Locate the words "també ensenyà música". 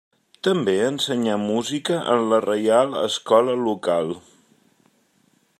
0.45-1.99